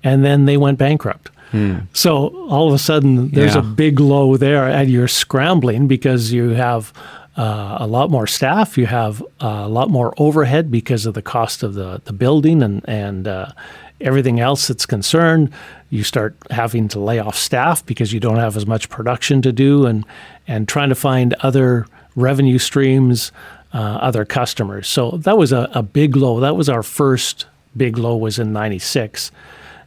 [0.03, 1.31] and then they went bankrupt.
[1.51, 1.79] Hmm.
[1.95, 3.61] So all of a sudden, there's yeah.
[3.61, 6.93] a big low there, and you're scrambling because you have
[7.39, 11.23] uh, a lot more staff, you have uh, a lot more overhead because of the
[11.23, 13.53] cost of the, the building and and uh,
[14.01, 15.51] everything else that's concerned.
[15.89, 19.53] You start having to lay off staff because you don't have as much production to
[19.53, 20.05] do, and
[20.49, 23.31] and trying to find other revenue streams,
[23.73, 24.89] uh, other customers.
[24.89, 26.41] So that was a, a big low.
[26.41, 29.31] That was our first big low was in '96.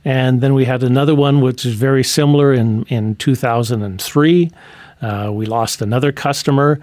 [0.03, 4.51] And then we had another one which is very similar in, in 2003.
[5.01, 6.79] Uh, we lost another customer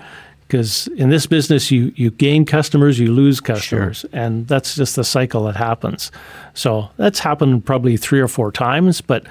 [0.46, 3.98] because in this business, you, you gain customers, you lose customers.
[3.98, 4.10] Sure.
[4.12, 6.10] And that's just the cycle that happens.
[6.54, 9.00] So that's happened probably three or four times.
[9.00, 9.26] But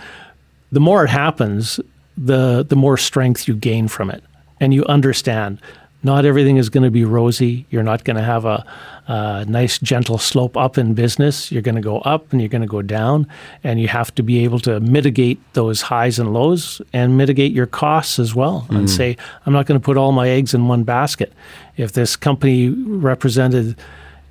[0.72, 1.80] the more it happens,
[2.18, 4.24] the, the more strength you gain from it.
[4.60, 5.60] And you understand
[6.04, 7.66] not everything is going to be rosy.
[7.70, 8.66] You're not going to have a,
[9.08, 11.52] a, nice, gentle slope up in business.
[11.52, 13.28] You're going to go up and you're going to go down.
[13.64, 17.66] And you have to be able to mitigate those highs and lows and mitigate your
[17.66, 18.68] costs as well.
[18.70, 18.78] Mm.
[18.78, 21.34] And say, I'm not going to put all my eggs in one basket.
[21.78, 23.76] If this company represented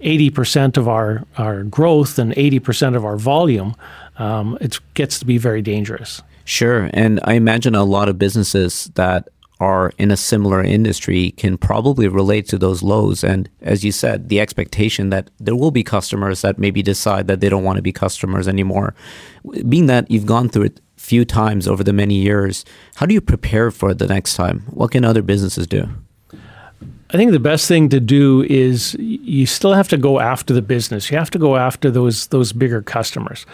[0.01, 3.75] 80% of our, our growth and 80% of our volume,
[4.19, 6.23] um, it gets to be very dangerous.
[6.45, 6.89] Sure.
[6.93, 12.09] And I imagine a lot of businesses that are in a similar industry can probably
[12.09, 13.25] relate to those lows.
[13.25, 17.41] And as you said, the expectation that there will be customers that maybe decide that
[17.41, 18.95] they don't want to be customers anymore.
[19.69, 22.65] Being that you've gone through it few times over the many years,
[22.97, 24.65] how do you prepare for the next time?
[24.71, 25.89] What can other businesses do?
[27.11, 30.63] I think the best thing to do is you still have to go after the
[30.63, 31.11] business.
[31.11, 33.47] You have to go after those those bigger customers,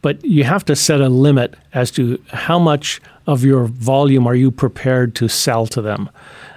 [0.00, 4.34] but you have to set a limit as to how much of your volume are
[4.34, 6.10] you prepared to sell to them.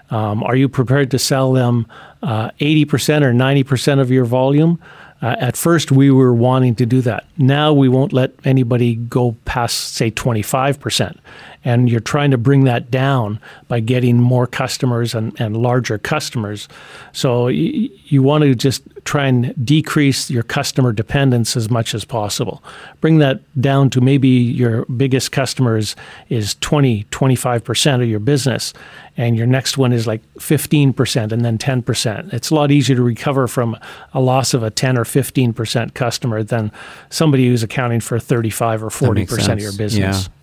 [0.09, 1.86] Um, are you prepared to sell them
[2.23, 4.79] uh, 80% or 90% of your volume?
[5.21, 7.25] Uh, at first, we were wanting to do that.
[7.38, 11.17] Now we won't let anybody go past, say, 25%.
[11.65, 16.67] And you're trying to bring that down by getting more customers and, and larger customers.
[17.13, 22.06] So y- you want to just try and decrease your customer dependence as much as
[22.06, 22.63] possible.
[23.02, 25.95] Bring that down to maybe your biggest customers
[26.30, 28.73] is 20, 25% of your business
[29.17, 32.34] and your next one is like 15% and then 10%.
[32.34, 33.78] It's a lot easier to recover from
[34.13, 36.71] a loss of a 10 or 15% customer than
[37.10, 40.23] somebody who's accounting for 35 or 40% of your business.
[40.23, 40.34] Yeah.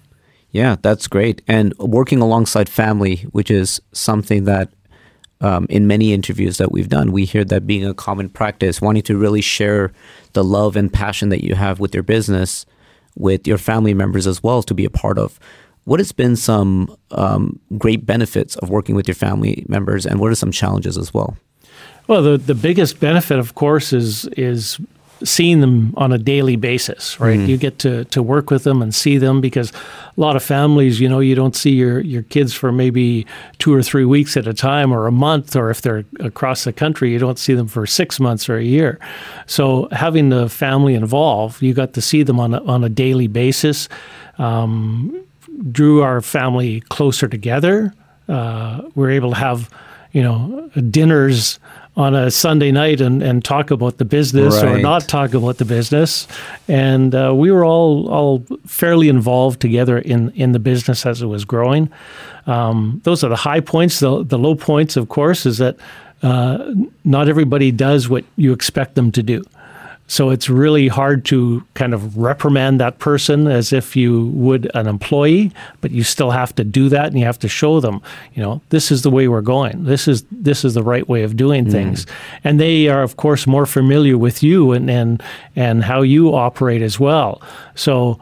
[0.52, 1.42] Yeah, that's great.
[1.46, 4.70] And working alongside family, which is something that
[5.40, 9.02] um, in many interviews that we've done, we hear that being a common practice, wanting
[9.04, 9.92] to really share
[10.32, 12.66] the love and passion that you have with your business
[13.16, 15.38] with your family members as well to be a part of.
[15.84, 20.30] What has been some um, great benefits of working with your family members, and what
[20.30, 21.36] are some challenges as well?
[22.06, 24.78] Well, the, the biggest benefit, of course, is is
[25.22, 27.38] seeing them on a daily basis, right?
[27.38, 27.48] Mm.
[27.48, 31.00] You get to, to work with them and see them because a lot of families,
[31.00, 33.26] you know, you don't see your, your kids for maybe
[33.58, 36.72] two or three weeks at a time or a month, or if they're across the
[36.72, 38.98] country, you don't see them for six months or a year.
[39.46, 43.26] So having the family involved, you got to see them on a, on a daily
[43.26, 43.88] basis.
[44.38, 45.24] Um,
[45.70, 47.92] drew our family closer together.
[48.28, 49.68] Uh, we are able to have,
[50.12, 51.58] you know, dinners
[51.96, 54.76] on a Sunday night and, and talk about the business right.
[54.76, 56.28] or not talk about the business.
[56.68, 61.26] And uh, we were all all fairly involved together in, in the business as it
[61.26, 61.90] was growing.
[62.46, 64.00] Um, those are the high points.
[64.00, 65.76] The, the low points, of course, is that
[66.22, 66.74] uh,
[67.04, 69.42] not everybody does what you expect them to do.
[70.10, 74.88] So it's really hard to kind of reprimand that person as if you would an
[74.88, 78.02] employee, but you still have to do that and you have to show them,
[78.34, 79.84] you know, this is the way we're going.
[79.84, 81.70] This is this is the right way of doing mm.
[81.70, 82.06] things.
[82.42, 85.22] And they are of course more familiar with you and and
[85.54, 87.40] and how you operate as well.
[87.76, 88.18] So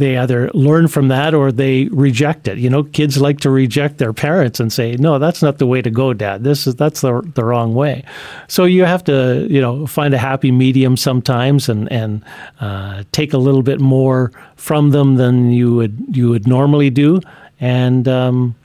[0.00, 2.58] they either learn from that or they reject it.
[2.58, 5.82] You know, kids like to reject their parents and say, "No, that's not the way
[5.82, 6.42] to go, Dad.
[6.42, 8.04] This is that's the the wrong way."
[8.48, 12.24] So you have to, you know, find a happy medium sometimes and and
[12.60, 17.20] uh, take a little bit more from them than you would you would normally do,
[17.60, 18.08] and.
[18.08, 18.56] Um,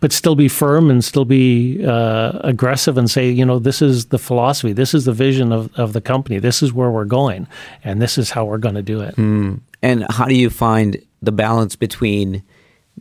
[0.00, 4.06] but still be firm and still be uh, aggressive and say, you know, this is
[4.06, 7.46] the philosophy, this is the vision of, of the company, this is where we're going,
[7.84, 9.16] and this is how we're going to do it.
[9.16, 9.60] Mm.
[9.84, 12.42] And how do you find the balance between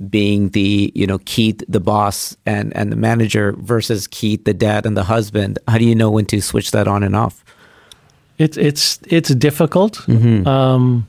[0.09, 4.85] being the you know Keith the boss and and the manager versus Keith the dad
[4.85, 5.59] and the husband?
[5.69, 7.43] How do you know when to switch that on and off?
[8.37, 9.93] It's it's it's difficult.
[10.07, 10.45] Mm-hmm.
[10.45, 11.07] Um,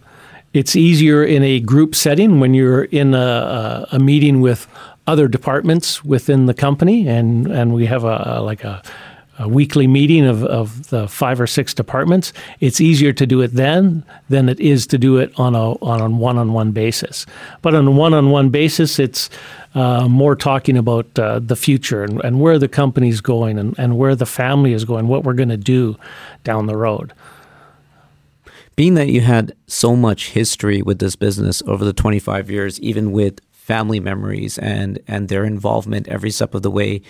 [0.53, 4.69] it's easier in a group setting when you're in a, a, meeting with
[5.09, 8.81] other departments within the company, and and we have a, a like a
[9.39, 13.53] a weekly meeting of, of the five or six departments, it's easier to do it
[13.53, 17.27] then than it is to do it on a on a one on one basis.
[17.63, 19.31] But on a one on one basis, it's
[19.75, 23.99] uh, more talking about uh, the future and, and where the company's going and, and
[23.99, 25.97] where the family is going, what we're going to do
[26.45, 27.13] down the road.
[28.77, 33.13] Being that you had so much history with this business over the 25 years, even
[33.13, 37.01] with family memories and, and their involvement every step of the way,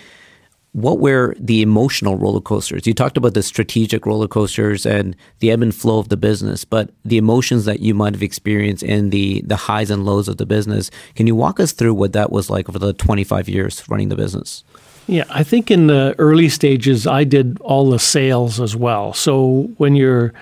[0.74, 2.84] what were the emotional roller coasters?
[2.84, 6.64] You talked about the strategic roller coasters and the ebb and flow of the business,
[6.64, 10.36] but the emotions that you might have experienced in the the highs and lows of
[10.36, 10.90] the business.
[11.14, 14.16] Can you walk us through what that was like over the 25 years running the
[14.16, 14.64] business?
[15.06, 19.12] Yeah, I think in the early stages, I did all the sales as well.
[19.12, 20.32] So when you're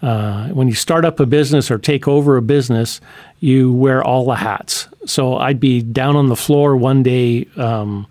[0.00, 3.02] uh, when you start up a business or take over a business,
[3.40, 4.88] you wear all the hats.
[5.04, 7.46] So I'd be down on the floor one day.
[7.58, 8.06] Um,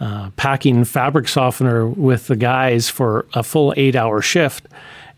[0.00, 4.66] uh, packing fabric softener with the guys for a full eight hour shift.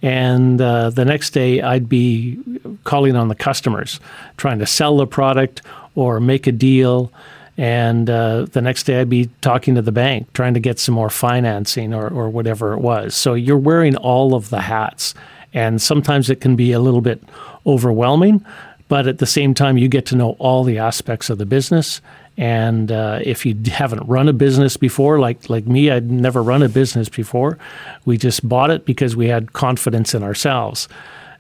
[0.03, 2.39] And uh, the next day, I'd be
[2.85, 3.99] calling on the customers,
[4.37, 5.63] trying to sell the product
[5.95, 7.11] or make a deal.
[7.57, 10.95] And uh, the next day, I'd be talking to the bank, trying to get some
[10.95, 13.15] more financing or, or whatever it was.
[13.15, 15.15] So you're wearing all of the hats.
[15.55, 17.23] And sometimes it can be a little bit
[17.67, 18.45] overwhelming,
[18.89, 22.03] but at the same time, you get to know all the aspects of the business
[22.37, 26.63] and uh, if you haven't run a business before, like like me, I'd never run
[26.63, 27.59] a business before.
[28.05, 30.89] We just bought it because we had confidence in ourselves,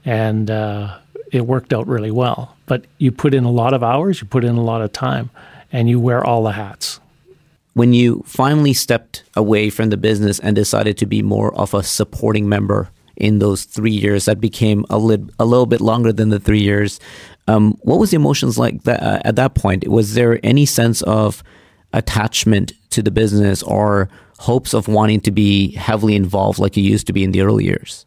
[0.04, 0.98] and uh,
[1.32, 2.56] it worked out really well.
[2.66, 5.30] But you put in a lot of hours, you put in a lot of time,
[5.72, 7.00] and you wear all the hats.
[7.74, 11.82] when you finally stepped away from the business and decided to be more of a
[11.82, 16.30] supporting member in those three years that became a, li- a little bit longer than
[16.30, 16.98] the three years,
[17.48, 19.86] um, what was the emotions like that, uh, at that point?
[19.88, 21.42] Was there any sense of
[21.92, 27.06] attachment to the business or hopes of wanting to be heavily involved like you used
[27.06, 28.06] to be in the early years?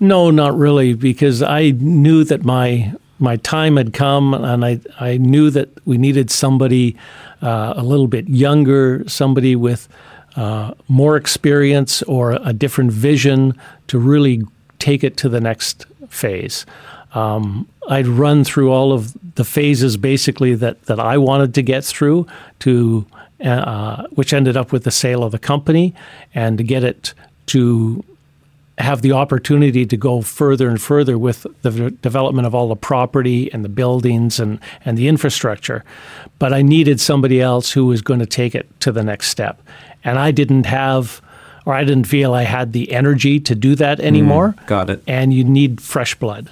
[0.00, 5.16] No, not really, because I knew that my my time had come, and I I
[5.16, 6.96] knew that we needed somebody
[7.40, 9.88] uh, a little bit younger, somebody with
[10.36, 14.42] uh, more experience or a different vision to really
[14.78, 16.66] take it to the next phase.
[17.14, 21.84] Um, I'd run through all of the phases basically that, that I wanted to get
[21.84, 22.26] through
[22.60, 23.06] to
[23.40, 25.94] uh, which ended up with the sale of the company
[26.34, 27.12] and to get it
[27.44, 28.02] to
[28.78, 33.52] have the opportunity to go further and further with the development of all the property
[33.52, 35.84] and the buildings and, and the infrastructure.
[36.38, 39.62] But I needed somebody else who was going to take it to the next step.
[40.04, 41.22] And I didn't have,
[41.64, 44.54] or I didn't feel I had the energy to do that anymore.
[44.58, 45.02] Mm, got it.
[45.06, 46.50] And you need fresh blood.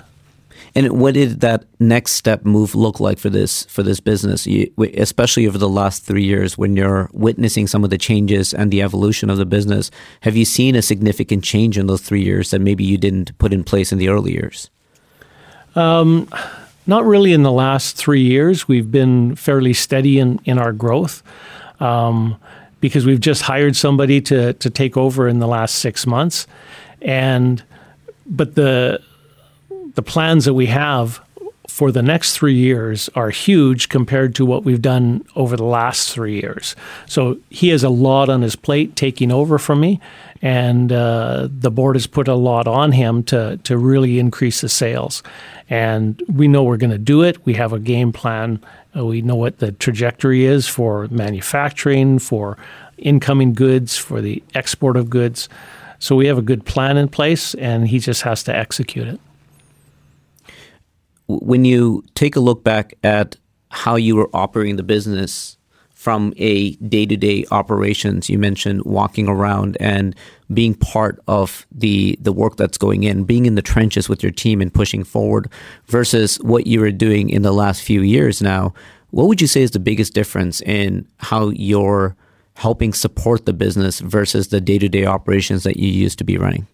[0.77, 4.72] And what did that next step move look like for this for this business, you,
[4.97, 8.83] especially over the last three years when you're witnessing some of the changes and the
[8.83, 9.91] evolution of the business?
[10.22, 13.53] Have you seen a significant change in those three years that maybe you didn't put
[13.53, 14.68] in place in the early years?
[15.77, 16.29] Um,
[16.87, 18.66] not really in the last three years.
[18.66, 21.22] We've been fairly steady in, in our growth.
[21.81, 22.37] Um,
[22.85, 26.47] because we've just hired somebody to to take over in the last six months,
[27.01, 27.62] and
[28.27, 29.01] but the
[29.95, 31.21] the plans that we have
[31.67, 36.13] for the next three years are huge compared to what we've done over the last
[36.13, 36.77] three years.
[37.07, 39.99] So he has a lot on his plate taking over from me,
[40.43, 44.69] and uh, the board has put a lot on him to to really increase the
[44.69, 45.23] sales.
[45.71, 47.45] And we know we're going to do it.
[47.47, 48.63] We have a game plan.
[48.95, 52.59] Uh, we know what the trajectory is for manufacturing, for
[52.99, 55.49] incoming goods, for the export of goods.
[55.99, 59.19] So we have a good plan in place, and he just has to execute it
[61.43, 63.37] when you take a look back at
[63.70, 65.57] how you were operating the business
[65.95, 70.14] from a day-to-day operations you mentioned walking around and
[70.53, 74.32] being part of the the work that's going in being in the trenches with your
[74.32, 75.51] team and pushing forward
[75.87, 78.72] versus what you were doing in the last few years now
[79.14, 82.16] what would you say is the biggest difference in how you're
[82.55, 86.66] helping support the business versus the day-to-day operations that you used to be running?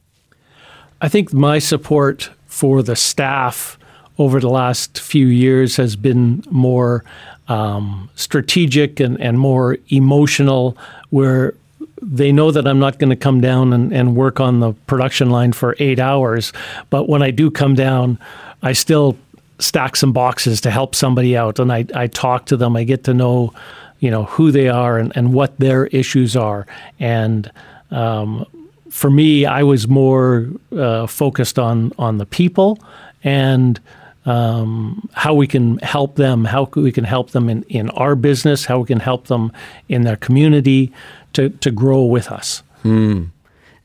[1.02, 3.78] I think my support for the staff
[4.18, 7.04] over the last few years has been more
[7.48, 10.76] um, strategic and, and more emotional,
[11.10, 11.54] where
[12.02, 15.30] they know that I'm not going to come down and, and work on the production
[15.30, 16.52] line for eight hours.
[16.90, 18.18] But when I do come down,
[18.62, 19.16] I still
[19.58, 21.58] stack some boxes to help somebody out.
[21.58, 23.52] And I, I talk to them, I get to know,
[23.98, 26.66] you know, who they are and, and what their issues are.
[26.98, 27.50] And
[27.90, 28.46] um,
[28.88, 32.78] for me, I was more uh, focused on, on the people
[33.22, 33.78] and
[34.26, 38.64] um, how we can help them, how we can help them in, in our business,
[38.64, 39.52] how we can help them
[39.88, 40.92] in their community
[41.32, 42.62] to, to grow with us.
[42.82, 43.24] Hmm.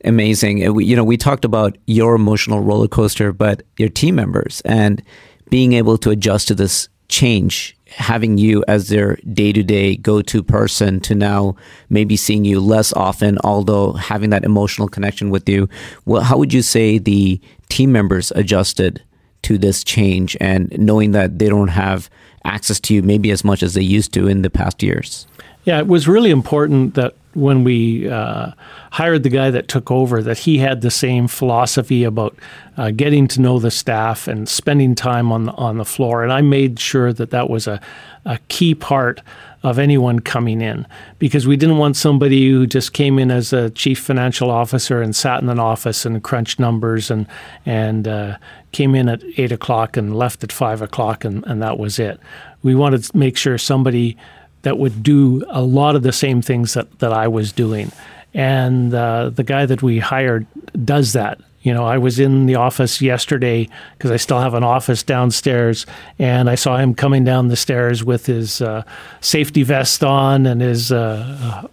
[0.04, 0.58] Amazing.
[0.58, 5.02] You know, we talked about your emotional roller coaster, but your team members and
[5.50, 10.20] being able to adjust to this change, having you as their day to day go
[10.20, 11.56] to person to now
[11.88, 15.68] maybe seeing you less often, although having that emotional connection with you.
[16.04, 19.02] Well, how would you say the team members adjusted
[19.46, 22.10] to this change and knowing that they don't have
[22.44, 25.26] access to you maybe as much as they used to in the past years?
[25.64, 28.52] Yeah, it was really important that when we uh,
[28.90, 32.36] hired the guy that took over, that he had the same philosophy about
[32.76, 36.24] uh, getting to know the staff and spending time on the, on the floor.
[36.24, 37.80] And I made sure that that was a,
[38.24, 39.20] a key part
[39.62, 40.86] of anyone coming in
[41.18, 45.16] because we didn't want somebody who just came in as a chief financial officer and
[45.16, 47.26] sat in an office and crunched numbers and
[47.64, 48.36] and uh,
[48.72, 52.20] came in at eight o'clock and left at five o'clock and, and that was it.
[52.62, 54.16] We wanted to make sure somebody
[54.62, 57.92] that would do a lot of the same things that, that I was doing.
[58.34, 60.46] And uh, the guy that we hired
[60.84, 61.40] does that.
[61.66, 65.84] You know, I was in the office yesterday because I still have an office downstairs,
[66.16, 68.84] and I saw him coming down the stairs with his uh,
[69.20, 71.66] safety vest on and his uh,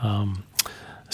[0.00, 0.44] um,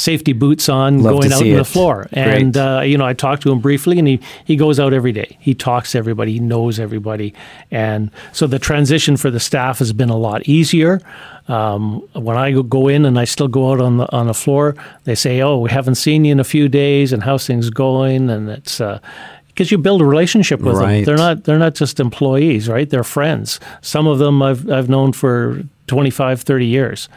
[0.01, 1.57] safety boots on, Love going out on it.
[1.57, 2.09] the floor.
[2.13, 5.13] And uh, you know, I talked to him briefly, and he he goes out every
[5.13, 5.37] day.
[5.41, 6.33] He talks to everybody.
[6.33, 7.35] He knows everybody,
[7.71, 11.01] and so the transition for the staff has been a lot easier.
[11.49, 14.75] Um, when I go in and I still go out on the on the floor,
[15.05, 18.31] they say, "Oh, we haven't seen you in a few days, and how's things going?"
[18.31, 20.97] And it's because uh, you build a relationship with right.
[20.97, 21.05] them.
[21.05, 22.89] They're not they're not just employees, right?
[22.89, 23.61] They're friends.
[23.81, 27.09] Some of them I've I've known for 25, 30 years.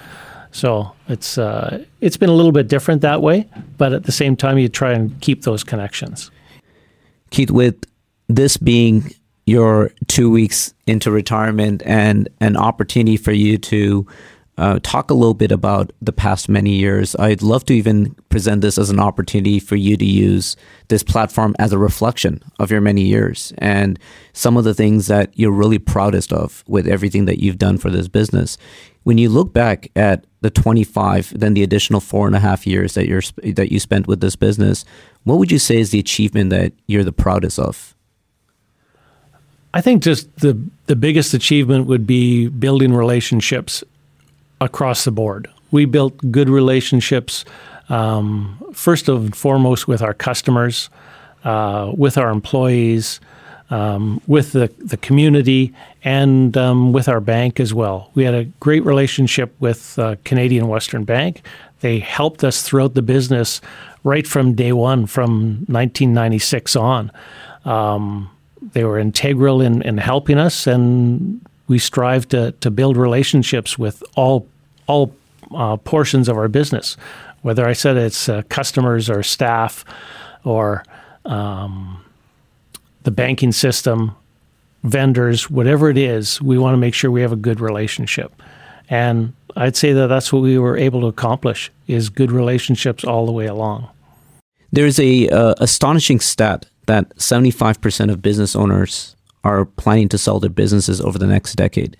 [0.53, 4.35] So it's uh, it's been a little bit different that way, but at the same
[4.35, 6.31] time, you try and keep those connections.
[7.31, 7.83] Keith, with
[8.29, 9.13] this being
[9.45, 14.07] your two weeks into retirement and an opportunity for you to
[14.57, 17.15] uh, talk a little bit about the past many years.
[17.17, 20.55] I'd love to even present this as an opportunity for you to use
[20.89, 23.97] this platform as a reflection of your many years and
[24.33, 27.89] some of the things that you're really proudest of with everything that you've done for
[27.89, 28.57] this business.
[29.03, 32.93] When you look back at the 25, then the additional four and a half years
[32.93, 34.85] that you're that you spent with this business,
[35.23, 37.95] what would you say is the achievement that you're the proudest of?
[39.73, 43.83] I think just the the biggest achievement would be building relationships
[44.61, 45.47] across the board.
[45.71, 47.45] We built good relationships,
[47.89, 50.89] um, first and foremost with our customers,
[51.43, 53.19] uh, with our employees,
[53.69, 58.11] um, with the, the community, and um, with our bank as well.
[58.13, 61.41] We had a great relationship with uh, Canadian Western Bank.
[61.79, 63.61] They helped us throughout the business
[64.03, 67.11] right from day one, from 1996 on.
[67.65, 68.29] Um,
[68.73, 74.03] they were integral in, in helping us, and we strive to, to build relationships with
[74.15, 74.47] all
[74.85, 75.15] all
[75.55, 76.97] uh, portions of our business,
[77.41, 79.85] whether I said it's uh, customers or staff
[80.43, 80.83] or
[81.25, 82.03] um,
[83.03, 84.15] the banking system,
[84.83, 88.33] vendors, whatever it is, we want to make sure we have a good relationship.
[88.89, 93.25] And I'd say that that's what we were able to accomplish is good relationships all
[93.25, 93.89] the way along.
[94.71, 100.49] There's a uh, astonishing stat that 75% of business owners are planning to sell their
[100.49, 101.97] businesses over the next decade.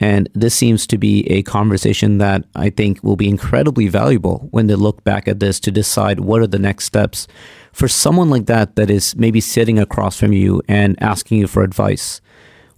[0.00, 4.66] And this seems to be a conversation that I think will be incredibly valuable when
[4.66, 7.28] they look back at this to decide what are the next steps
[7.72, 11.62] for someone like that that is maybe sitting across from you and asking you for
[11.62, 12.20] advice.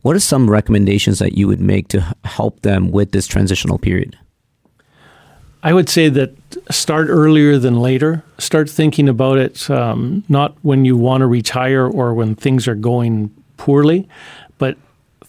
[0.02, 4.18] What are some recommendations that you would make to help them with this transitional period?
[5.62, 6.36] I would say that
[6.70, 8.22] start earlier than later.
[8.38, 12.74] Start thinking about it um, not when you want to retire or when things are
[12.74, 14.06] going poorly,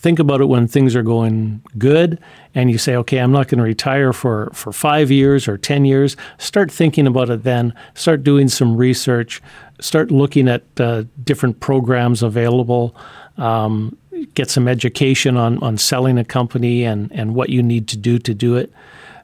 [0.06, 2.20] think about it when things are going good
[2.54, 5.84] and you say, okay, I'm not going to retire for, for five years or 10
[5.84, 6.16] years.
[6.38, 7.74] Start thinking about it then.
[7.96, 9.42] Start doing some research.
[9.80, 12.96] Start looking at uh, different programs available.
[13.40, 13.98] Um,
[14.36, 18.20] get some education on, on selling a company and, and what you need to do
[18.20, 18.72] to do it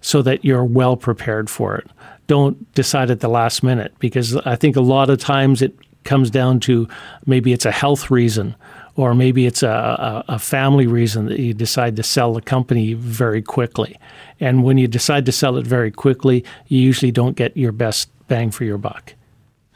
[0.01, 1.87] so that you're well prepared for it.
[2.25, 6.31] Don't decide at the last minute because I think a lot of times it comes
[6.31, 6.87] down to
[7.27, 8.55] maybe it's a health reason
[9.01, 13.41] or maybe it's a, a, family reason that you decide to sell the company very
[13.41, 13.97] quickly.
[14.39, 18.09] And when you decide to sell it very quickly, you usually don't get your best
[18.27, 19.13] bang for your buck.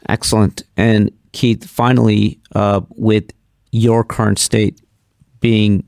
[0.08, 0.62] Excellent.
[0.76, 3.32] And Keith, finally, uh, with
[3.72, 4.80] your current state
[5.40, 5.84] being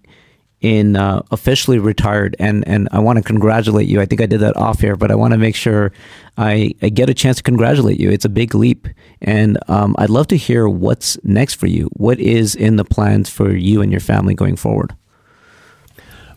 [0.60, 4.00] in uh, officially retired, and and I want to congratulate you.
[4.00, 5.92] I think I did that off air, but I want to make sure
[6.36, 8.10] I, I, get a chance to congratulate you.
[8.10, 8.88] It's a big leap,
[9.20, 11.88] and um, I'd love to hear what's next for you.
[11.92, 14.94] What is in the plans for you and your family going forward?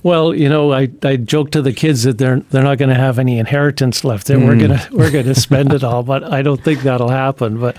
[0.04, 2.96] Well, you know, I, I joke to the kids that they're they're not going to
[2.96, 4.48] have any inheritance left, and mm.
[4.48, 4.62] we're hmm.
[4.62, 6.04] gonna we're gonna spend it all.
[6.04, 7.60] But I don't think that'll happen.
[7.60, 7.78] But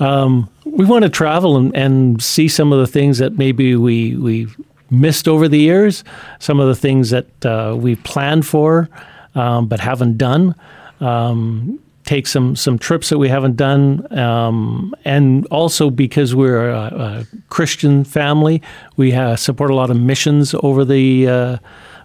[0.00, 4.16] um, we want to travel and, and see some of the things that maybe we
[4.16, 4.48] we
[4.90, 6.04] missed over the years,
[6.38, 8.88] some of the things that uh, we've planned for
[9.34, 10.54] um, but haven't done.
[11.00, 16.86] Um, take some some trips that we haven't done, um, and also because we're a,
[16.86, 18.62] a Christian family,
[18.96, 21.58] we support a lot of missions over the uh,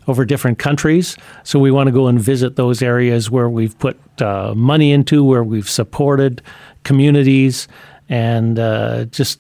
[0.08, 1.18] over different countries.
[1.44, 5.24] So we want to go and visit those areas where we've put uh, money into,
[5.24, 6.42] where we've supported
[6.84, 7.68] communities,
[8.10, 9.40] and uh, just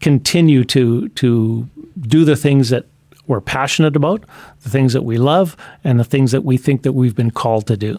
[0.00, 1.68] continue to to
[2.00, 2.86] do the things that
[3.26, 4.24] we're passionate about,
[4.62, 7.66] the things that we love, and the things that we think that we've been called
[7.66, 7.98] to do.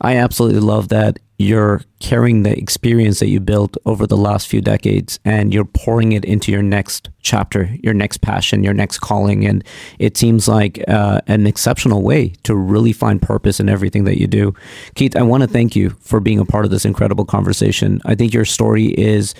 [0.00, 4.60] I absolutely love that you're carrying the experience that you built over the last few
[4.60, 9.44] decades and you're pouring it into your next chapter, your next passion, your next calling.
[9.44, 9.64] And
[9.98, 14.28] it seems like uh, an exceptional way to really find purpose in everything that you
[14.28, 14.54] do.
[14.94, 18.00] Keith, I want to thank you for being a part of this incredible conversation.
[18.04, 19.34] I think your story is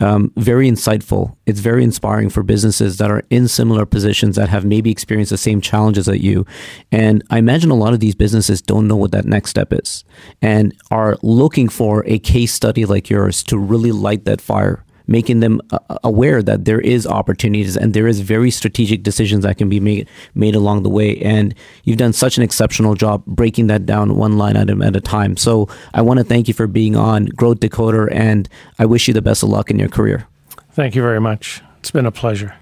[0.00, 1.36] um, very insightful.
[1.46, 5.38] It's very inspiring for businesses that are in similar positions that have maybe experienced the
[5.38, 6.46] same challenges that you.
[6.90, 10.04] And I imagine a lot of these businesses don't know what that next step is
[10.42, 15.40] and are looking for a case study like yours to really light that fire making
[15.40, 19.68] them uh, aware that there is opportunities and there is very strategic decisions that can
[19.68, 21.18] be made made along the way.
[21.18, 21.54] And
[21.84, 25.36] you've done such an exceptional job breaking that down one line item at a time.
[25.36, 28.48] So I want to thank you for being on Growth Decoder, and
[28.78, 30.26] I wish you the best of luck in your career.
[30.72, 31.60] Thank you very much.
[31.80, 32.54] It's been a pleasure.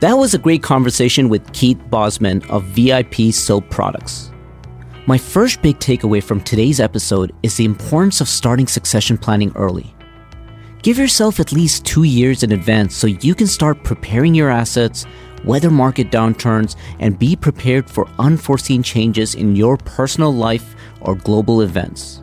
[0.00, 4.30] That was a great conversation with Keith Bozman of VIP Soap Products.
[5.06, 9.95] My first big takeaway from today's episode is the importance of starting succession planning early.
[10.86, 15.04] Give yourself at least two years in advance so you can start preparing your assets,
[15.42, 21.62] weather market downturns, and be prepared for unforeseen changes in your personal life or global
[21.62, 22.22] events.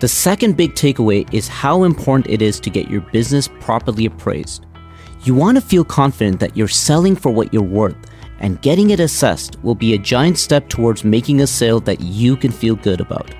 [0.00, 4.64] The second big takeaway is how important it is to get your business properly appraised.
[5.24, 9.00] You want to feel confident that you're selling for what you're worth, and getting it
[9.00, 13.02] assessed will be a giant step towards making a sale that you can feel good
[13.02, 13.34] about.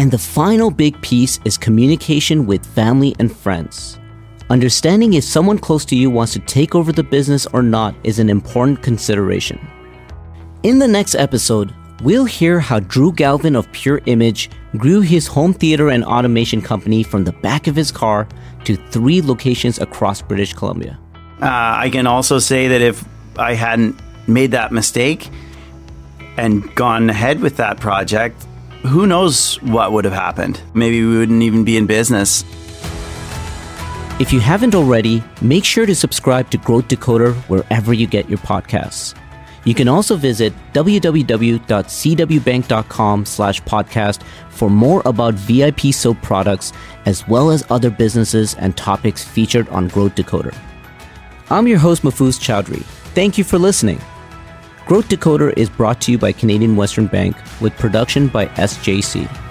[0.00, 3.98] And the final big piece is communication with family and friends.
[4.48, 8.18] Understanding if someone close to you wants to take over the business or not is
[8.18, 9.60] an important consideration.
[10.62, 14.48] In the next episode, we'll hear how Drew Galvin of Pure Image
[14.78, 18.26] grew his home theater and automation company from the back of his car
[18.64, 20.98] to three locations across British Columbia.
[21.42, 23.04] Uh, I can also say that if
[23.38, 25.28] I hadn't made that mistake
[26.38, 28.46] and gone ahead with that project,
[28.82, 30.60] who knows what would have happened?
[30.74, 32.44] Maybe we wouldn't even be in business.
[34.18, 38.38] If you haven't already, make sure to subscribe to Growth Decoder wherever you get your
[38.38, 39.14] podcasts.
[39.64, 46.72] You can also visit www.cwbank.com slash podcast for more about VIP soap products
[47.04, 50.56] as well as other businesses and topics featured on Growth Decoder.
[51.50, 52.82] I'm your host, Mahfouz Chowdhury.
[53.14, 54.00] Thank you for listening.
[54.90, 59.49] Growth Decoder is brought to you by Canadian Western Bank with production by SJC.